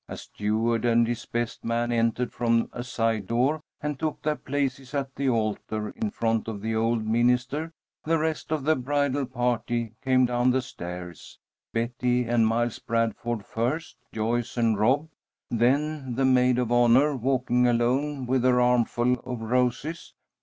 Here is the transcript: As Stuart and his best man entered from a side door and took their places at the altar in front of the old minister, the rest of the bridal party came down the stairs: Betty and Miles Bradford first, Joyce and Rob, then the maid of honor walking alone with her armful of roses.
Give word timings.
As 0.07 0.21
Stuart 0.21 0.83
and 0.83 1.07
his 1.07 1.27
best 1.27 1.63
man 1.63 1.91
entered 1.91 2.33
from 2.33 2.69
a 2.73 2.83
side 2.83 3.27
door 3.27 3.61
and 3.83 3.99
took 3.99 4.19
their 4.23 4.35
places 4.35 4.95
at 4.95 5.13
the 5.15 5.29
altar 5.29 5.91
in 5.91 6.09
front 6.09 6.47
of 6.47 6.59
the 6.61 6.75
old 6.75 7.05
minister, 7.05 7.71
the 8.03 8.17
rest 8.17 8.51
of 8.51 8.63
the 8.63 8.75
bridal 8.75 9.27
party 9.27 9.93
came 10.03 10.25
down 10.25 10.49
the 10.49 10.63
stairs: 10.63 11.37
Betty 11.71 12.23
and 12.23 12.47
Miles 12.47 12.79
Bradford 12.79 13.45
first, 13.45 13.95
Joyce 14.11 14.57
and 14.57 14.75
Rob, 14.75 15.07
then 15.51 16.15
the 16.15 16.25
maid 16.25 16.57
of 16.57 16.71
honor 16.71 17.15
walking 17.15 17.67
alone 17.67 18.25
with 18.25 18.43
her 18.43 18.59
armful 18.59 19.19
of 19.19 19.39
roses. 19.41 20.15